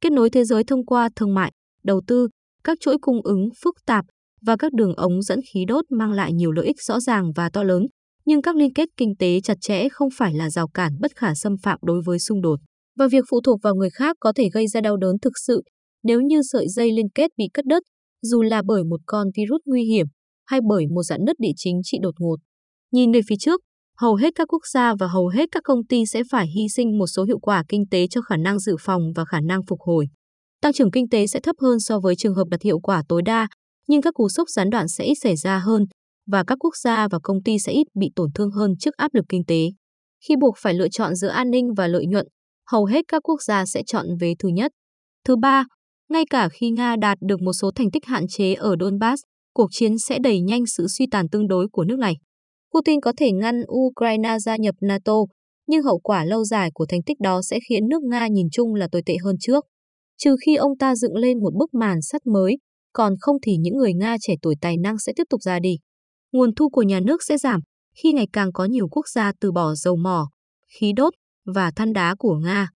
Kết 0.01 0.11
nối 0.11 0.29
thế 0.29 0.43
giới 0.43 0.63
thông 0.63 0.85
qua 0.85 1.09
thương 1.15 1.33
mại, 1.33 1.51
đầu 1.83 2.01
tư, 2.07 2.27
các 2.63 2.77
chuỗi 2.81 2.97
cung 3.01 3.21
ứng 3.23 3.49
phức 3.63 3.75
tạp 3.85 4.05
và 4.41 4.55
các 4.59 4.73
đường 4.73 4.95
ống 4.95 5.21
dẫn 5.21 5.39
khí 5.53 5.65
đốt 5.67 5.85
mang 5.89 6.11
lại 6.11 6.33
nhiều 6.33 6.51
lợi 6.51 6.65
ích 6.65 6.81
rõ 6.81 6.99
ràng 6.99 7.31
và 7.35 7.49
to 7.49 7.63
lớn, 7.63 7.87
nhưng 8.25 8.41
các 8.41 8.55
liên 8.55 8.73
kết 8.73 8.89
kinh 8.97 9.15
tế 9.19 9.41
chặt 9.41 9.57
chẽ 9.61 9.89
không 9.89 10.09
phải 10.17 10.33
là 10.33 10.49
rào 10.49 10.67
cản 10.67 10.91
bất 10.99 11.11
khả 11.15 11.35
xâm 11.35 11.53
phạm 11.63 11.79
đối 11.81 12.01
với 12.05 12.19
xung 12.19 12.41
đột. 12.41 12.59
Và 12.97 13.07
việc 13.07 13.25
phụ 13.29 13.41
thuộc 13.41 13.59
vào 13.63 13.75
người 13.75 13.89
khác 13.89 14.17
có 14.19 14.33
thể 14.35 14.49
gây 14.53 14.67
ra 14.67 14.81
đau 14.81 14.97
đớn 14.97 15.15
thực 15.21 15.33
sự 15.47 15.61
nếu 16.03 16.21
như 16.21 16.41
sợi 16.51 16.67
dây 16.67 16.91
liên 16.91 17.09
kết 17.15 17.31
bị 17.37 17.45
cắt 17.53 17.65
đứt, 17.65 17.83
dù 18.21 18.41
là 18.41 18.61
bởi 18.65 18.83
một 18.83 18.99
con 19.05 19.27
virus 19.37 19.61
nguy 19.65 19.83
hiểm 19.83 20.07
hay 20.45 20.59
bởi 20.69 20.85
một 20.87 21.03
giãn 21.03 21.19
nứt 21.25 21.39
địa 21.39 21.51
chính 21.55 21.81
trị 21.83 21.97
đột 22.01 22.15
ngột. 22.19 22.35
Nhìn 22.91 23.11
về 23.11 23.21
phía 23.27 23.35
trước, 23.39 23.61
hầu 23.97 24.15
hết 24.15 24.29
các 24.35 24.53
quốc 24.53 24.61
gia 24.73 24.95
và 24.99 25.07
hầu 25.07 25.27
hết 25.27 25.49
các 25.51 25.63
công 25.63 25.85
ty 25.87 26.05
sẽ 26.05 26.23
phải 26.31 26.47
hy 26.47 26.69
sinh 26.69 26.97
một 26.97 27.07
số 27.07 27.23
hiệu 27.23 27.39
quả 27.39 27.63
kinh 27.67 27.83
tế 27.91 28.07
cho 28.07 28.21
khả 28.21 28.37
năng 28.37 28.59
dự 28.59 28.75
phòng 28.79 29.01
và 29.15 29.25
khả 29.25 29.39
năng 29.41 29.65
phục 29.67 29.79
hồi. 29.81 30.05
Tăng 30.61 30.73
trưởng 30.73 30.91
kinh 30.91 31.09
tế 31.09 31.27
sẽ 31.27 31.39
thấp 31.39 31.55
hơn 31.61 31.79
so 31.79 31.99
với 31.99 32.15
trường 32.15 32.35
hợp 32.35 32.47
đạt 32.49 32.61
hiệu 32.61 32.79
quả 32.79 33.03
tối 33.07 33.21
đa, 33.25 33.47
nhưng 33.87 34.01
các 34.01 34.13
cú 34.13 34.29
sốc 34.29 34.49
gián 34.49 34.69
đoạn 34.69 34.87
sẽ 34.87 35.03
ít 35.03 35.15
xảy 35.15 35.35
ra 35.35 35.59
hơn 35.59 35.85
và 36.27 36.43
các 36.47 36.57
quốc 36.59 36.75
gia 36.83 37.07
và 37.11 37.19
công 37.23 37.43
ty 37.43 37.59
sẽ 37.59 37.71
ít 37.71 37.87
bị 37.99 38.11
tổn 38.15 38.29
thương 38.35 38.51
hơn 38.51 38.73
trước 38.79 38.95
áp 38.97 39.13
lực 39.13 39.25
kinh 39.29 39.45
tế. 39.47 39.69
Khi 40.27 40.35
buộc 40.35 40.55
phải 40.57 40.73
lựa 40.73 40.89
chọn 40.89 41.15
giữa 41.15 41.27
an 41.27 41.49
ninh 41.51 41.73
và 41.77 41.87
lợi 41.87 42.05
nhuận, 42.05 42.27
hầu 42.71 42.85
hết 42.85 43.05
các 43.07 43.21
quốc 43.23 43.41
gia 43.41 43.65
sẽ 43.65 43.81
chọn 43.87 44.05
vế 44.19 44.33
thứ 44.39 44.49
nhất. 44.49 44.71
Thứ 45.25 45.35
ba, 45.35 45.65
ngay 46.09 46.23
cả 46.29 46.49
khi 46.49 46.69
Nga 46.69 46.95
đạt 46.95 47.17
được 47.21 47.41
một 47.41 47.53
số 47.53 47.71
thành 47.75 47.91
tích 47.91 48.05
hạn 48.05 48.27
chế 48.27 48.53
ở 48.53 48.75
Donbass, 48.79 49.23
cuộc 49.53 49.67
chiến 49.71 49.97
sẽ 49.97 50.19
đẩy 50.19 50.41
nhanh 50.41 50.65
sự 50.65 50.87
suy 50.87 51.05
tàn 51.11 51.29
tương 51.29 51.47
đối 51.47 51.67
của 51.71 51.83
nước 51.83 51.99
này. 51.99 52.13
Putin 52.73 53.01
có 53.01 53.13
thể 53.17 53.31
ngăn 53.31 53.61
Ukraine 53.71 54.39
gia 54.39 54.55
nhập 54.55 54.75
NATO, 54.81 55.13
nhưng 55.67 55.83
hậu 55.83 55.99
quả 55.99 56.25
lâu 56.25 56.43
dài 56.43 56.69
của 56.73 56.85
thành 56.89 57.03
tích 57.05 57.19
đó 57.19 57.41
sẽ 57.41 57.59
khiến 57.69 57.87
nước 57.89 58.03
Nga 58.03 58.27
nhìn 58.27 58.47
chung 58.51 58.73
là 58.73 58.87
tồi 58.91 59.01
tệ 59.05 59.17
hơn 59.23 59.35
trước. 59.39 59.65
Trừ 60.17 60.35
khi 60.45 60.55
ông 60.55 60.77
ta 60.77 60.95
dựng 60.95 61.15
lên 61.15 61.39
một 61.39 61.53
bức 61.53 61.73
màn 61.73 62.01
sắt 62.01 62.27
mới, 62.27 62.57
còn 62.95 63.13
không 63.21 63.37
thì 63.41 63.57
những 63.57 63.77
người 63.77 63.93
Nga 63.93 64.15
trẻ 64.21 64.33
tuổi 64.41 64.55
tài 64.61 64.77
năng 64.77 64.99
sẽ 64.99 65.13
tiếp 65.15 65.23
tục 65.29 65.41
ra 65.41 65.59
đi. 65.59 65.77
Nguồn 66.31 66.55
thu 66.55 66.69
của 66.69 66.81
nhà 66.81 66.99
nước 66.99 67.23
sẽ 67.23 67.37
giảm 67.37 67.61
khi 67.97 68.13
ngày 68.13 68.27
càng 68.33 68.53
có 68.53 68.65
nhiều 68.65 68.87
quốc 68.91 69.07
gia 69.07 69.31
từ 69.39 69.51
bỏ 69.51 69.75
dầu 69.75 69.95
mỏ, 69.95 70.27
khí 70.79 70.93
đốt 70.95 71.13
và 71.55 71.71
than 71.75 71.93
đá 71.93 72.15
của 72.19 72.35
Nga. 72.35 72.69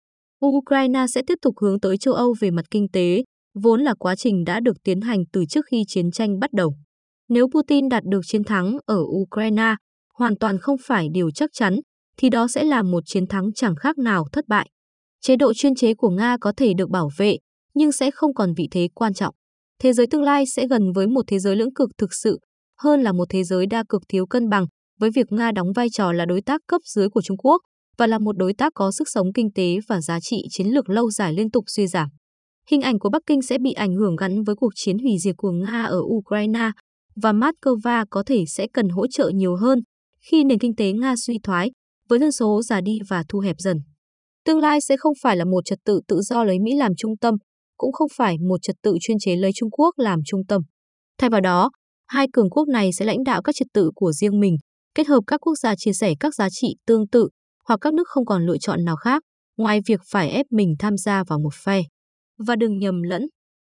Ukraine 0.45 1.05
sẽ 1.13 1.21
tiếp 1.27 1.37
tục 1.41 1.55
hướng 1.61 1.79
tới 1.79 1.97
châu 1.97 2.13
Âu 2.13 2.35
về 2.39 2.51
mặt 2.51 2.65
kinh 2.71 2.87
tế, 2.93 3.23
vốn 3.63 3.81
là 3.81 3.93
quá 3.99 4.15
trình 4.15 4.43
đã 4.43 4.59
được 4.59 4.77
tiến 4.83 5.01
hành 5.01 5.23
từ 5.33 5.45
trước 5.49 5.65
khi 5.71 5.83
chiến 5.87 6.11
tranh 6.11 6.39
bắt 6.39 6.53
đầu. 6.53 6.75
Nếu 7.29 7.47
Putin 7.53 7.89
đạt 7.89 8.03
được 8.05 8.21
chiến 8.25 8.43
thắng 8.43 8.77
ở 8.85 8.99
Ukraine, 8.99 9.75
hoàn 10.13 10.37
toàn 10.37 10.57
không 10.57 10.77
phải 10.85 11.07
điều 11.11 11.31
chắc 11.31 11.49
chắn, 11.53 11.79
thì 12.17 12.29
đó 12.29 12.47
sẽ 12.47 12.63
là 12.63 12.83
một 12.83 13.03
chiến 13.05 13.27
thắng 13.27 13.53
chẳng 13.55 13.75
khác 13.75 13.97
nào 13.97 14.25
thất 14.31 14.47
bại. 14.47 14.69
Chế 15.21 15.35
độ 15.35 15.53
chuyên 15.53 15.75
chế 15.75 15.93
của 15.93 16.09
Nga 16.09 16.37
có 16.41 16.53
thể 16.57 16.73
được 16.73 16.89
bảo 16.89 17.09
vệ, 17.17 17.37
nhưng 17.73 17.91
sẽ 17.91 18.11
không 18.11 18.33
còn 18.33 18.53
vị 18.53 18.67
thế 18.71 18.87
quan 18.93 19.13
trọng. 19.13 19.35
Thế 19.81 19.93
giới 19.93 20.07
tương 20.07 20.21
lai 20.21 20.45
sẽ 20.45 20.67
gần 20.67 20.91
với 20.95 21.07
một 21.07 21.21
thế 21.27 21.39
giới 21.39 21.55
lưỡng 21.55 21.73
cực 21.73 21.89
thực 21.97 22.13
sự, 22.13 22.39
hơn 22.79 23.01
là 23.01 23.11
một 23.11 23.25
thế 23.29 23.43
giới 23.43 23.65
đa 23.65 23.83
cực 23.89 24.01
thiếu 24.09 24.25
cân 24.25 24.49
bằng, 24.49 24.65
với 24.99 25.09
việc 25.15 25.31
Nga 25.31 25.51
đóng 25.51 25.67
vai 25.75 25.87
trò 25.89 26.11
là 26.11 26.25
đối 26.25 26.41
tác 26.41 26.61
cấp 26.67 26.81
dưới 26.85 27.09
của 27.09 27.21
Trung 27.21 27.37
Quốc 27.37 27.61
và 27.97 28.07
là 28.07 28.19
một 28.19 28.37
đối 28.37 28.53
tác 28.53 28.73
có 28.75 28.91
sức 28.91 29.07
sống 29.09 29.33
kinh 29.33 29.51
tế 29.55 29.77
và 29.87 30.01
giá 30.01 30.19
trị 30.19 30.41
chiến 30.49 30.67
lược 30.67 30.89
lâu 30.89 31.11
dài 31.11 31.33
liên 31.33 31.51
tục 31.51 31.63
suy 31.67 31.87
giảm. 31.87 32.09
Hình 32.69 32.81
ảnh 32.81 32.99
của 32.99 33.09
Bắc 33.09 33.21
Kinh 33.25 33.41
sẽ 33.41 33.57
bị 33.57 33.71
ảnh 33.71 33.95
hưởng 33.95 34.15
gắn 34.15 34.43
với 34.43 34.55
cuộc 34.55 34.71
chiến 34.75 34.99
hủy 34.99 35.17
diệt 35.19 35.35
của 35.37 35.51
Nga 35.51 35.83
ở 35.83 35.99
Ukraine 35.99 36.71
và 37.21 37.33
Moscow 37.33 38.05
có 38.09 38.23
thể 38.25 38.43
sẽ 38.47 38.67
cần 38.73 38.89
hỗ 38.89 39.07
trợ 39.07 39.29
nhiều 39.29 39.55
hơn 39.55 39.79
khi 40.21 40.43
nền 40.43 40.59
kinh 40.59 40.75
tế 40.75 40.91
Nga 40.91 41.15
suy 41.15 41.39
thoái 41.43 41.71
với 42.09 42.19
dân 42.19 42.31
số 42.31 42.61
già 42.61 42.81
đi 42.81 42.99
và 43.09 43.23
thu 43.29 43.39
hẹp 43.39 43.55
dần. 43.59 43.77
Tương 44.45 44.59
lai 44.59 44.81
sẽ 44.81 44.97
không 44.97 45.13
phải 45.21 45.37
là 45.37 45.45
một 45.45 45.65
trật 45.65 45.79
tự 45.85 45.99
tự 46.07 46.21
do 46.21 46.43
lấy 46.43 46.59
Mỹ 46.59 46.75
làm 46.75 46.91
trung 46.97 47.17
tâm, 47.17 47.35
cũng 47.77 47.91
không 47.91 48.07
phải 48.17 48.37
một 48.37 48.61
trật 48.61 48.75
tự 48.83 48.97
chuyên 49.01 49.17
chế 49.19 49.35
lấy 49.35 49.51
Trung 49.55 49.71
Quốc 49.71 49.93
làm 49.97 50.19
trung 50.25 50.41
tâm. 50.47 50.61
Thay 51.17 51.29
vào 51.29 51.41
đó, 51.41 51.71
hai 52.07 52.27
cường 52.33 52.49
quốc 52.49 52.67
này 52.67 52.93
sẽ 52.93 53.05
lãnh 53.05 53.23
đạo 53.23 53.41
các 53.41 53.55
trật 53.55 53.67
tự 53.73 53.91
của 53.95 54.11
riêng 54.11 54.39
mình, 54.39 54.57
kết 54.95 55.07
hợp 55.07 55.21
các 55.27 55.41
quốc 55.41 55.55
gia 55.55 55.75
chia 55.75 55.93
sẻ 55.93 56.13
các 56.19 56.35
giá 56.35 56.47
trị 56.51 56.75
tương 56.85 57.07
tự 57.07 57.29
hoặc 57.67 57.77
các 57.81 57.93
nước 57.93 58.07
không 58.07 58.25
còn 58.25 58.45
lựa 58.45 58.57
chọn 58.57 58.85
nào 58.85 58.95
khác 58.95 59.23
ngoài 59.57 59.79
việc 59.87 60.01
phải 60.11 60.29
ép 60.29 60.45
mình 60.51 60.75
tham 60.79 60.97
gia 60.97 61.23
vào 61.23 61.39
một 61.39 61.53
phe. 61.65 61.81
Và 62.47 62.55
đừng 62.55 62.77
nhầm 62.77 63.01
lẫn, 63.01 63.21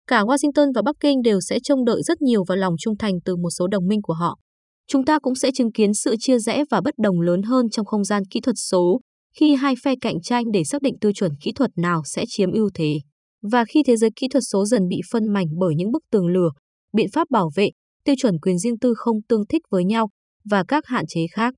cả 0.06 0.22
Washington 0.22 0.72
và 0.74 0.82
Bắc 0.82 0.96
Kinh 1.00 1.22
đều 1.22 1.40
sẽ 1.40 1.58
trông 1.62 1.84
đợi 1.84 2.02
rất 2.02 2.22
nhiều 2.22 2.44
vào 2.48 2.56
lòng 2.56 2.74
trung 2.78 2.96
thành 2.98 3.14
từ 3.24 3.36
một 3.36 3.50
số 3.50 3.66
đồng 3.66 3.86
minh 3.86 4.02
của 4.02 4.14
họ. 4.14 4.38
Chúng 4.86 5.04
ta 5.04 5.18
cũng 5.18 5.34
sẽ 5.34 5.50
chứng 5.54 5.72
kiến 5.72 5.94
sự 5.94 6.16
chia 6.20 6.38
rẽ 6.38 6.64
và 6.70 6.80
bất 6.80 6.94
đồng 6.98 7.20
lớn 7.20 7.42
hơn 7.42 7.70
trong 7.70 7.86
không 7.86 8.04
gian 8.04 8.22
kỹ 8.30 8.40
thuật 8.40 8.56
số 8.58 9.00
khi 9.36 9.54
hai 9.54 9.74
phe 9.84 9.94
cạnh 10.00 10.20
tranh 10.22 10.44
để 10.52 10.64
xác 10.64 10.82
định 10.82 10.98
tiêu 11.00 11.12
chuẩn 11.14 11.32
kỹ 11.40 11.52
thuật 11.52 11.70
nào 11.76 12.02
sẽ 12.04 12.24
chiếm 12.28 12.52
ưu 12.52 12.70
thế. 12.74 12.98
Và 13.42 13.64
khi 13.64 13.82
thế 13.86 13.96
giới 13.96 14.10
kỹ 14.16 14.28
thuật 14.28 14.42
số 14.52 14.64
dần 14.64 14.88
bị 14.88 15.00
phân 15.12 15.32
mảnh 15.32 15.46
bởi 15.58 15.74
những 15.76 15.92
bức 15.92 16.02
tường 16.10 16.26
lửa, 16.26 16.50
biện 16.92 17.06
pháp 17.12 17.30
bảo 17.30 17.50
vệ, 17.54 17.70
tiêu 18.04 18.14
chuẩn 18.18 18.38
quyền 18.38 18.58
riêng 18.58 18.78
tư 18.78 18.94
không 18.96 19.16
tương 19.28 19.46
thích 19.46 19.62
với 19.70 19.84
nhau 19.84 20.08
và 20.44 20.64
các 20.68 20.86
hạn 20.86 21.04
chế 21.08 21.20
khác. 21.32 21.54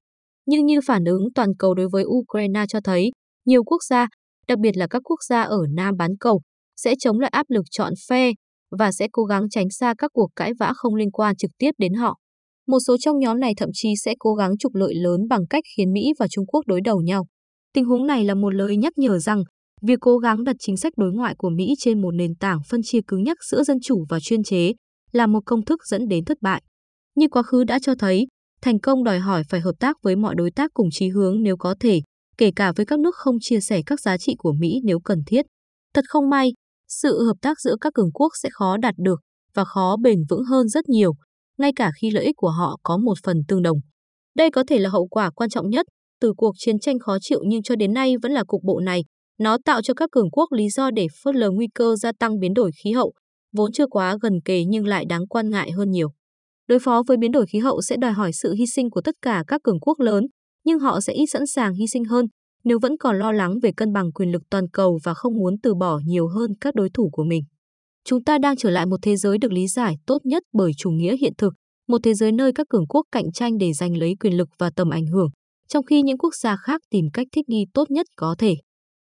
Nhưng 0.47 0.67
như 0.67 0.81
phản 0.87 1.05
ứng 1.05 1.23
toàn 1.35 1.49
cầu 1.59 1.75
đối 1.75 1.89
với 1.89 2.05
Ukraine 2.05 2.65
cho 2.69 2.81
thấy, 2.85 3.11
nhiều 3.47 3.65
quốc 3.65 3.83
gia, 3.89 4.09
đặc 4.49 4.59
biệt 4.59 4.77
là 4.77 4.87
các 4.87 5.03
quốc 5.05 5.19
gia 5.29 5.43
ở 5.43 5.59
Nam 5.75 5.97
bán 5.97 6.11
cầu, 6.21 6.41
sẽ 6.77 6.95
chống 6.99 7.21
lại 7.21 7.31
áp 7.35 7.47
lực 7.49 7.65
chọn 7.71 7.93
phe 8.09 8.33
và 8.79 8.93
sẽ 8.93 9.09
cố 9.12 9.25
gắng 9.25 9.49
tránh 9.51 9.71
xa 9.71 9.95
các 9.99 10.11
cuộc 10.15 10.29
cãi 10.37 10.53
vã 10.59 10.73
không 10.77 10.95
liên 10.95 11.11
quan 11.11 11.37
trực 11.37 11.51
tiếp 11.59 11.71
đến 11.79 11.95
họ. 11.95 12.19
Một 12.67 12.79
số 12.87 12.97
trong 12.99 13.19
nhóm 13.19 13.41
này 13.41 13.53
thậm 13.57 13.69
chí 13.73 13.95
sẽ 14.05 14.15
cố 14.19 14.35
gắng 14.35 14.59
trục 14.59 14.75
lợi 14.75 14.95
lớn 14.95 15.21
bằng 15.29 15.47
cách 15.51 15.65
khiến 15.77 15.93
Mỹ 15.93 16.12
và 16.19 16.27
Trung 16.31 16.47
Quốc 16.47 16.67
đối 16.67 16.81
đầu 16.81 17.01
nhau. 17.01 17.27
Tình 17.75 17.85
huống 17.85 18.07
này 18.07 18.25
là 18.25 18.35
một 18.35 18.51
lời 18.51 18.77
nhắc 18.77 18.93
nhở 18.97 19.19
rằng 19.19 19.43
việc 19.83 19.99
cố 20.01 20.19
gắng 20.19 20.45
đặt 20.45 20.57
chính 20.59 20.77
sách 20.77 20.93
đối 20.97 21.12
ngoại 21.12 21.35
của 21.39 21.51
Mỹ 21.51 21.75
trên 21.79 22.03
một 22.03 22.11
nền 22.11 22.35
tảng 22.35 22.59
phân 22.69 22.81
chia 22.85 23.01
cứng 23.07 23.23
nhắc 23.23 23.37
giữa 23.51 23.62
dân 23.62 23.81
chủ 23.83 24.05
và 24.09 24.21
chuyên 24.21 24.43
chế 24.43 24.73
là 25.12 25.27
một 25.27 25.41
công 25.47 25.65
thức 25.65 25.81
dẫn 25.87 26.09
đến 26.09 26.25
thất 26.25 26.39
bại. 26.41 26.62
Như 27.15 27.29
quá 27.29 27.43
khứ 27.43 27.65
đã 27.65 27.79
cho 27.83 27.95
thấy, 27.99 28.27
thành 28.62 28.81
công 28.81 29.05
đòi 29.05 29.19
hỏi 29.19 29.43
phải 29.49 29.61
hợp 29.61 29.75
tác 29.81 29.97
với 30.03 30.17
mọi 30.17 30.35
đối 30.35 30.51
tác 30.51 30.71
cùng 30.75 30.89
chí 30.93 31.09
hướng 31.09 31.43
nếu 31.43 31.57
có 31.57 31.75
thể, 31.81 32.01
kể 32.39 32.51
cả 32.57 32.73
với 32.77 32.87
các 32.87 32.99
nước 32.99 33.15
không 33.15 33.37
chia 33.41 33.61
sẻ 33.61 33.83
các 33.87 34.01
giá 34.01 34.19
trị 34.19 34.35
của 34.39 34.53
Mỹ 34.53 34.81
nếu 34.85 35.01
cần 35.01 35.23
thiết. 35.27 35.47
Thật 35.95 36.05
không 36.09 36.31
may, 36.31 36.53
sự 36.89 37.25
hợp 37.27 37.37
tác 37.41 37.61
giữa 37.61 37.77
các 37.81 37.95
cường 37.95 38.12
quốc 38.12 38.33
sẽ 38.43 38.49
khó 38.53 38.77
đạt 38.77 38.95
được 38.99 39.21
và 39.55 39.65
khó 39.65 39.97
bền 40.03 40.19
vững 40.29 40.45
hơn 40.45 40.69
rất 40.69 40.89
nhiều, 40.89 41.12
ngay 41.59 41.73
cả 41.77 41.91
khi 42.01 42.11
lợi 42.11 42.25
ích 42.25 42.37
của 42.37 42.51
họ 42.51 42.79
có 42.83 42.97
một 42.97 43.15
phần 43.25 43.37
tương 43.49 43.62
đồng. 43.62 43.79
Đây 44.37 44.51
có 44.51 44.65
thể 44.69 44.79
là 44.79 44.91
hậu 44.91 45.07
quả 45.07 45.31
quan 45.31 45.51
trọng 45.51 45.71
nhất 45.71 45.87
từ 46.21 46.33
cuộc 46.37 46.55
chiến 46.59 46.79
tranh 46.79 46.99
khó 46.99 47.17
chịu 47.21 47.41
nhưng 47.47 47.62
cho 47.62 47.77
đến 47.77 47.93
nay 47.93 48.15
vẫn 48.23 48.33
là 48.33 48.45
cục 48.45 48.62
bộ 48.65 48.81
này. 48.81 49.05
Nó 49.43 49.59
tạo 49.65 49.83
cho 49.83 49.95
các 49.95 50.11
cường 50.13 50.31
quốc 50.31 50.53
lý 50.53 50.69
do 50.69 50.91
để 50.91 51.07
phớt 51.23 51.35
lờ 51.35 51.51
nguy 51.51 51.69
cơ 51.75 51.97
gia 51.97 52.13
tăng 52.19 52.39
biến 52.39 52.55
đổi 52.55 52.71
khí 52.85 52.93
hậu, 52.93 53.13
vốn 53.57 53.73
chưa 53.73 53.87
quá 53.87 54.17
gần 54.23 54.41
kề 54.45 54.65
nhưng 54.65 54.87
lại 54.87 55.05
đáng 55.09 55.27
quan 55.27 55.51
ngại 55.51 55.71
hơn 55.71 55.91
nhiều. 55.91 56.09
Đối 56.69 56.79
phó 56.79 57.03
với 57.07 57.17
biến 57.17 57.33
đổi 57.33 57.47
khí 57.47 57.59
hậu 57.59 57.83
sẽ 57.83 57.97
đòi 57.97 58.13
hỏi 58.13 58.33
sự 58.33 58.55
hy 58.55 58.67
sinh 58.67 58.91
của 58.91 59.01
tất 59.01 59.15
cả 59.23 59.45
các 59.47 59.61
cường 59.65 59.81
quốc 59.81 60.01
lớn, 60.01 60.27
nhưng 60.65 60.79
họ 60.79 61.01
sẽ 61.01 61.13
ít 61.13 61.27
sẵn 61.27 61.47
sàng 61.47 61.75
hy 61.75 61.87
sinh 61.87 62.05
hơn 62.05 62.27
nếu 62.65 62.79
vẫn 62.83 62.97
còn 62.97 63.19
lo 63.19 63.33
lắng 63.33 63.59
về 63.63 63.71
cân 63.77 63.93
bằng 63.93 64.13
quyền 64.13 64.33
lực 64.33 64.43
toàn 64.51 64.69
cầu 64.73 64.99
và 65.05 65.15
không 65.15 65.35
muốn 65.37 65.55
từ 65.63 65.75
bỏ 65.75 66.01
nhiều 66.05 66.29
hơn 66.29 66.51
các 66.61 66.75
đối 66.75 66.89
thủ 66.95 67.09
của 67.13 67.25
mình. 67.25 67.43
Chúng 68.05 68.25
ta 68.25 68.39
đang 68.39 68.57
trở 68.57 68.71
lại 68.71 68.87
một 68.87 68.97
thế 69.03 69.17
giới 69.17 69.39
được 69.39 69.53
lý 69.53 69.67
giải 69.67 69.97
tốt 70.07 70.19
nhất 70.25 70.43
bởi 70.53 70.73
chủ 70.77 70.91
nghĩa 70.91 71.17
hiện 71.17 71.33
thực, 71.39 71.55
một 71.89 71.99
thế 72.03 72.15
giới 72.15 72.33
nơi 72.33 72.53
các 72.55 72.67
cường 72.69 72.87
quốc 72.87 73.07
cạnh 73.13 73.33
tranh 73.33 73.59
để 73.59 73.73
giành 73.73 73.97
lấy 73.97 74.15
quyền 74.21 74.37
lực 74.37 74.49
và 74.59 74.71
tầm 74.77 74.91
ảnh 74.91 75.07
hưởng, 75.07 75.29
trong 75.69 75.85
khi 75.85 76.03
những 76.03 76.19
quốc 76.19 76.35
gia 76.35 76.57
khác 76.57 76.81
tìm 76.91 77.05
cách 77.13 77.27
thích 77.33 77.49
nghi 77.49 77.67
tốt 77.75 77.91
nhất 77.91 78.07
có 78.17 78.35
thể. 78.39 78.55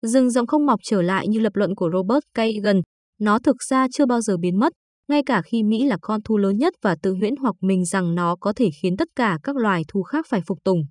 Rừng 0.07 0.31
rậm 0.31 0.47
không 0.47 0.67
mọc 0.67 0.81
trở 0.83 1.03
lại 1.03 1.29
như 1.29 1.41
lập 1.41 1.57
luận 1.57 1.75
của 1.75 1.91
Robert 1.93 2.25
Kagan, 2.35 2.81
nó 3.21 3.39
thực 3.39 3.57
ra 3.63 3.87
chưa 3.93 4.07
bao 4.07 4.21
giờ 4.21 4.37
biến 4.37 4.59
mất, 4.59 4.73
ngay 5.09 5.23
cả 5.27 5.43
khi 5.43 5.63
Mỹ 5.63 5.85
là 5.85 5.97
con 6.01 6.23
thú 6.23 6.37
lớn 6.37 6.59
nhất 6.59 6.75
và 6.83 6.97
tự 7.03 7.15
huyễn 7.15 7.37
hoặc 7.37 7.55
mình 7.61 7.85
rằng 7.85 8.15
nó 8.15 8.37
có 8.41 8.53
thể 8.57 8.71
khiến 8.83 8.97
tất 8.97 9.09
cả 9.17 9.39
các 9.43 9.57
loài 9.57 9.83
thú 9.89 10.03
khác 10.03 10.27
phải 10.29 10.41
phục 10.47 10.59
tùng. 10.65 10.83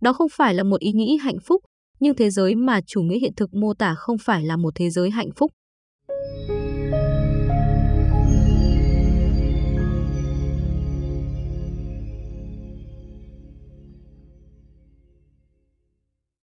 Đó 0.00 0.12
không 0.12 0.28
phải 0.32 0.54
là 0.54 0.62
một 0.62 0.80
ý 0.80 0.92
nghĩ 0.92 1.18
hạnh 1.22 1.38
phúc, 1.44 1.62
nhưng 2.00 2.14
thế 2.14 2.30
giới 2.30 2.54
mà 2.54 2.80
chủ 2.86 3.02
nghĩa 3.02 3.18
hiện 3.18 3.32
thực 3.36 3.54
mô 3.54 3.74
tả 3.74 3.94
không 3.94 4.16
phải 4.18 4.44
là 4.44 4.56
một 4.56 4.70
thế 4.74 4.90
giới 4.90 5.10
hạnh 5.10 5.30
phúc. 5.36 5.50